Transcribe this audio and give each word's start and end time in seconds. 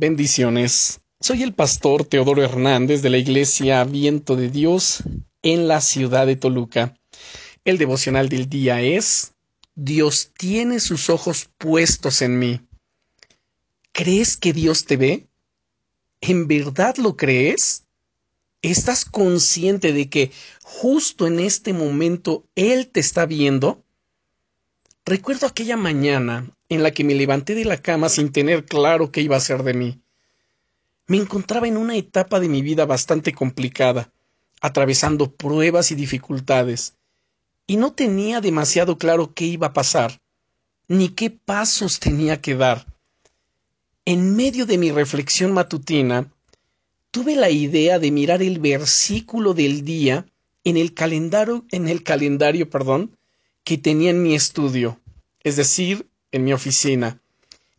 Bendiciones. 0.00 1.00
Soy 1.18 1.42
el 1.42 1.54
pastor 1.54 2.04
Teodoro 2.04 2.44
Hernández 2.44 3.02
de 3.02 3.10
la 3.10 3.18
Iglesia 3.18 3.82
Viento 3.82 4.36
de 4.36 4.48
Dios 4.48 5.02
en 5.42 5.66
la 5.66 5.80
ciudad 5.80 6.24
de 6.24 6.36
Toluca. 6.36 6.94
El 7.64 7.78
devocional 7.78 8.28
del 8.28 8.48
día 8.48 8.80
es 8.80 9.32
Dios 9.74 10.30
tiene 10.38 10.78
sus 10.78 11.10
ojos 11.10 11.50
puestos 11.58 12.22
en 12.22 12.38
mí. 12.38 12.60
¿Crees 13.90 14.36
que 14.36 14.52
Dios 14.52 14.84
te 14.84 14.96
ve? 14.96 15.26
¿En 16.20 16.46
verdad 16.46 16.96
lo 16.98 17.16
crees? 17.16 17.82
¿Estás 18.62 19.04
consciente 19.04 19.92
de 19.92 20.08
que 20.08 20.30
justo 20.62 21.26
en 21.26 21.40
este 21.40 21.72
momento 21.72 22.46
Él 22.54 22.86
te 22.86 23.00
está 23.00 23.26
viendo? 23.26 23.82
Recuerdo 25.08 25.46
aquella 25.46 25.78
mañana 25.78 26.50
en 26.68 26.82
la 26.82 26.90
que 26.90 27.02
me 27.02 27.14
levanté 27.14 27.54
de 27.54 27.64
la 27.64 27.78
cama 27.78 28.10
sin 28.10 28.30
tener 28.30 28.66
claro 28.66 29.10
qué 29.10 29.22
iba 29.22 29.36
a 29.36 29.40
ser 29.40 29.62
de 29.62 29.72
mí. 29.72 30.02
Me 31.06 31.16
encontraba 31.16 31.66
en 31.66 31.78
una 31.78 31.96
etapa 31.96 32.38
de 32.40 32.50
mi 32.50 32.60
vida 32.60 32.84
bastante 32.84 33.32
complicada, 33.32 34.12
atravesando 34.60 35.32
pruebas 35.32 35.92
y 35.92 35.94
dificultades, 35.94 36.92
y 37.66 37.78
no 37.78 37.94
tenía 37.94 38.42
demasiado 38.42 38.98
claro 38.98 39.32
qué 39.32 39.46
iba 39.46 39.68
a 39.68 39.72
pasar, 39.72 40.20
ni 40.88 41.08
qué 41.08 41.30
pasos 41.30 42.00
tenía 42.00 42.42
que 42.42 42.54
dar. 42.54 42.84
En 44.04 44.36
medio 44.36 44.66
de 44.66 44.76
mi 44.76 44.92
reflexión 44.92 45.52
matutina, 45.54 46.30
tuve 47.10 47.34
la 47.34 47.48
idea 47.48 47.98
de 47.98 48.10
mirar 48.10 48.42
el 48.42 48.58
versículo 48.58 49.54
del 49.54 49.86
día 49.86 50.26
en 50.64 50.76
el 50.76 50.92
calendario, 50.92 51.64
en 51.70 51.88
el 51.88 52.02
calendario, 52.02 52.68
perdón, 52.68 53.17
que 53.68 53.76
tenía 53.76 54.08
en 54.08 54.22
mi 54.22 54.34
estudio, 54.34 54.98
es 55.44 55.56
decir, 55.56 56.08
en 56.32 56.42
mi 56.42 56.54
oficina. 56.54 57.20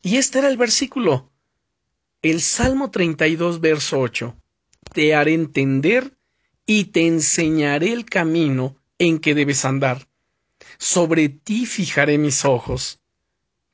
Y 0.04 0.18
este 0.18 0.38
era 0.38 0.48
el 0.48 0.56
versículo. 0.56 1.32
El 2.22 2.42
Salmo 2.42 2.92
32, 2.92 3.60
verso 3.60 4.00
8. 4.00 4.36
Te 4.94 5.16
haré 5.16 5.34
entender 5.34 6.16
y 6.68 6.84
te 6.94 7.08
enseñaré 7.08 7.92
el 7.92 8.06
camino 8.06 8.76
en 9.00 9.18
que 9.18 9.34
debes 9.34 9.66
andar. 9.66 10.08
Sobre 10.78 11.28
ti 11.28 11.66
fijaré 11.66 12.20
mis 12.20 12.46
ojos. 12.46 13.00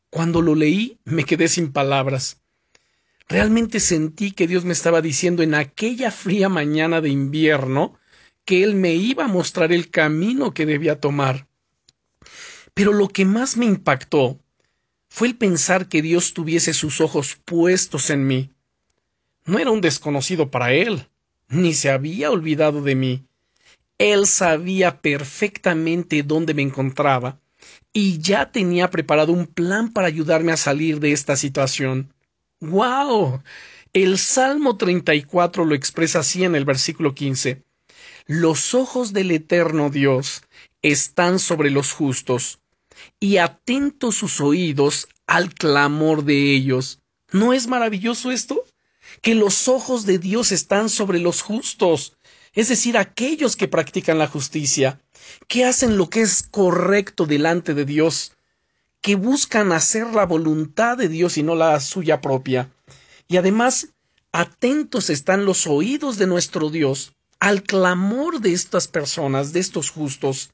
Cuando 0.10 0.42
lo 0.42 0.56
leí 0.56 0.98
me 1.04 1.26
quedé 1.26 1.50
sin 1.50 1.74
palabras. 1.74 2.40
Realmente 3.28 3.82
sentí 3.82 4.32
que 4.32 4.48
Dios 4.48 4.64
me 4.64 4.72
estaba 4.72 5.02
diciendo 5.02 5.44
en 5.44 5.54
aquella 5.54 6.12
fría 6.12 6.48
mañana 6.48 7.02
de 7.02 7.10
invierno 7.10 8.00
que 8.46 8.64
Él 8.64 8.76
me 8.76 8.94
iba 8.94 9.26
a 9.26 9.28
mostrar 9.28 9.74
el 9.74 9.90
camino 9.90 10.54
que 10.54 10.66
debía 10.66 11.02
tomar. 11.02 11.50
Pero 12.76 12.94
lo 12.94 13.08
que 13.08 13.26
más 13.26 13.58
me 13.58 13.66
impactó 13.66 14.38
fue 15.08 15.30
el 15.30 15.38
pensar 15.38 15.88
que 15.88 16.02
Dios 16.02 16.34
tuviese 16.34 16.74
sus 16.74 17.00
ojos 17.00 17.38
puestos 17.46 18.10
en 18.10 18.28
mí. 18.28 18.52
No 19.46 19.60
era 19.60 19.72
un 19.72 19.80
desconocido 19.80 20.52
para 20.52 20.74
Él, 20.74 21.08
ni 21.48 21.74
se 21.74 21.90
había 21.90 22.32
olvidado 22.32 22.82
de 22.82 22.96
mí. 22.96 23.26
Él 23.98 24.28
sabía 24.28 25.02
perfectamente 25.02 26.22
dónde 26.22 26.54
me 26.54 26.64
encontraba 26.64 27.40
y 27.94 28.18
ya 28.18 28.52
tenía 28.52 28.90
preparado 28.92 29.32
un 29.32 29.48
plan 29.48 29.94
para 29.94 30.08
ayudarme 30.08 30.52
a 30.52 30.58
salir 30.58 31.00
de 31.00 31.14
esta 31.14 31.38
situación. 31.38 32.14
¡Wow! 32.60 33.42
El 33.94 34.18
Salmo 34.18 34.76
34 34.76 35.64
lo 35.64 35.76
expresa 35.76 36.20
así 36.20 36.44
en 36.44 36.56
el 36.56 36.66
versículo 36.66 37.16
15. 37.16 37.64
Los 38.26 38.74
ojos 38.74 39.14
del 39.14 39.32
eterno 39.32 39.90
Dios 39.90 40.44
están 40.82 41.40
sobre 41.40 41.70
los 41.70 41.94
justos, 41.94 42.60
y 43.20 43.38
atentos 43.38 44.16
sus 44.16 44.42
oídos 44.42 45.08
al 45.28 45.54
clamor 45.54 46.24
de 46.24 46.52
ellos. 46.56 47.00
¿No 47.32 47.54
es 47.54 47.68
maravilloso 47.68 48.32
esto? 48.32 48.64
Que 49.22 49.36
los 49.36 49.68
ojos 49.68 50.06
de 50.06 50.20
Dios 50.20 50.52
están 50.52 50.90
sobre 50.90 51.20
los 51.20 51.42
justos, 51.42 52.18
es 52.54 52.70
decir, 52.70 52.98
aquellos 52.98 53.56
que 53.56 53.68
practican 53.68 54.18
la 54.18 54.28
justicia, 54.28 55.02
que 55.48 55.66
hacen 55.66 55.98
lo 55.98 56.10
que 56.10 56.22
es 56.22 56.44
correcto 56.44 57.26
delante 57.26 57.74
de 57.74 57.86
Dios, 57.86 58.32
que 59.02 59.16
buscan 59.16 59.72
hacer 59.72 60.08
la 60.08 60.26
voluntad 60.26 60.98
de 60.98 61.10
Dios 61.10 61.38
y 61.38 61.44
no 61.44 61.56
la 61.56 61.80
suya 61.80 62.22
propia. 62.22 62.72
Y 63.28 63.38
además, 63.38 63.90
atentos 64.32 65.10
están 65.10 65.46
los 65.46 65.68
oídos 65.68 66.18
de 66.18 66.28
nuestro 66.28 66.70
Dios 66.70 67.14
al 67.40 67.64
clamor 67.64 68.40
de 68.40 68.54
estas 68.54 68.88
personas, 68.88 69.54
de 69.54 69.60
estos 69.60 69.92
justos, 69.92 70.52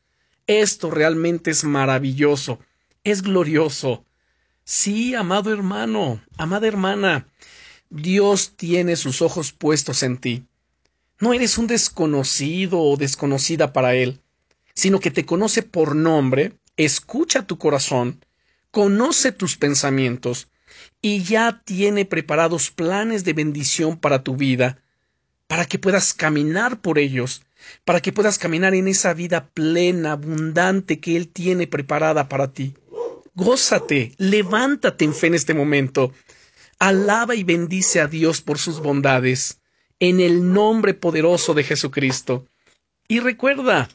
esto 0.47 0.91
realmente 0.91 1.51
es 1.51 1.63
maravilloso, 1.63 2.59
es 3.03 3.21
glorioso. 3.21 4.05
Sí, 4.63 5.15
amado 5.15 5.51
hermano, 5.51 6.21
amada 6.37 6.67
hermana, 6.67 7.27
Dios 7.89 8.53
tiene 8.55 8.95
sus 8.95 9.21
ojos 9.21 9.51
puestos 9.51 10.03
en 10.03 10.17
ti. 10.17 10.45
No 11.19 11.33
eres 11.33 11.57
un 11.57 11.67
desconocido 11.67 12.79
o 12.79 12.97
desconocida 12.97 13.73
para 13.73 13.95
Él, 13.95 14.21
sino 14.73 14.99
que 14.99 15.11
te 15.11 15.25
conoce 15.25 15.61
por 15.61 15.95
nombre, 15.95 16.53
escucha 16.77 17.45
tu 17.45 17.57
corazón, 17.57 18.23
conoce 18.71 19.31
tus 19.31 19.57
pensamientos 19.57 20.47
y 21.01 21.23
ya 21.23 21.61
tiene 21.65 22.05
preparados 22.05 22.71
planes 22.71 23.23
de 23.23 23.33
bendición 23.33 23.97
para 23.97 24.23
tu 24.23 24.35
vida, 24.35 24.81
para 25.51 25.65
que 25.65 25.77
puedas 25.77 26.13
caminar 26.13 26.79
por 26.79 26.97
ellos 26.97 27.41
para 27.85 27.99
que 27.99 28.13
puedas 28.13 28.37
caminar 28.37 28.73
en 28.73 28.87
esa 28.87 29.13
vida 29.13 29.49
plena, 29.53 30.13
abundante 30.13 30.99
que 30.99 31.17
Él 31.17 31.27
tiene 31.27 31.67
preparada 31.67 32.29
para 32.29 32.51
ti. 32.51 32.73
Gózate, 33.35 34.13
levántate 34.17 35.05
en 35.05 35.13
fe 35.13 35.27
en 35.27 35.35
este 35.35 35.53
momento. 35.53 36.13
Alaba 36.79 37.35
y 37.35 37.43
bendice 37.43 38.01
a 38.01 38.07
Dios 38.07 38.41
por 38.41 38.57
sus 38.57 38.79
bondades, 38.79 39.59
en 39.99 40.19
el 40.19 40.53
nombre 40.53 40.93
poderoso 40.93 41.53
de 41.53 41.63
Jesucristo. 41.63 42.45
Y 43.07 43.19
recuerda, 43.19 43.89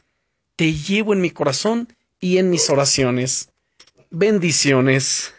te 0.55 0.73
llevo 0.73 1.13
en 1.13 1.21
mi 1.21 1.31
corazón 1.31 1.93
y 2.19 2.37
en 2.37 2.49
mis 2.49 2.69
oraciones. 2.69 3.49
Bendiciones. 4.09 5.33